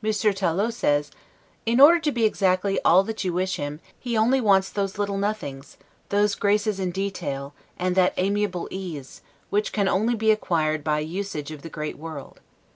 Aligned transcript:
Monsieur 0.00 0.32
Tollot 0.32 0.72
says: 0.74 1.10
"In 1.66 1.80
order 1.80 1.98
to 1.98 2.12
be 2.12 2.24
exactly 2.24 2.78
all 2.84 3.02
that 3.02 3.24
you 3.24 3.32
wish 3.32 3.56
him, 3.56 3.80
he 3.98 4.16
only 4.16 4.40
wants 4.40 4.70
those 4.70 4.96
little 4.96 5.18
nothings, 5.18 5.76
those 6.10 6.36
graces 6.36 6.78
in 6.78 6.92
detail, 6.92 7.52
and 7.80 7.96
that 7.96 8.14
amiable 8.16 8.68
ease, 8.70 9.22
which 9.50 9.72
can 9.72 9.88
only 9.88 10.14
be 10.14 10.30
acquired 10.30 10.84
by 10.84 11.00
usage 11.00 11.50
of 11.50 11.62
the 11.62 11.68
great 11.68 11.98
world. 11.98 12.38